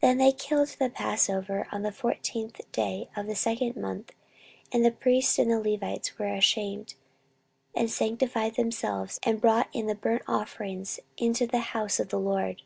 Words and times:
Then 0.02 0.18
they 0.18 0.30
killed 0.32 0.68
the 0.78 0.90
passover 0.90 1.68
on 1.72 1.82
the 1.82 1.90
fourteenth 1.90 2.60
day 2.70 3.10
of 3.16 3.26
the 3.26 3.34
second 3.34 3.74
month: 3.74 4.12
and 4.70 4.84
the 4.84 4.92
priests 4.92 5.40
and 5.40 5.50
the 5.50 5.58
Levites 5.58 6.16
were 6.20 6.32
ashamed, 6.32 6.94
and 7.74 7.90
sanctified 7.90 8.54
themselves, 8.54 9.18
and 9.24 9.40
brought 9.40 9.68
in 9.72 9.88
the 9.88 9.96
burnt 9.96 10.22
offerings 10.28 11.00
into 11.16 11.48
the 11.48 11.58
house 11.74 11.98
of 11.98 12.10
the 12.10 12.20
LORD. 12.20 12.62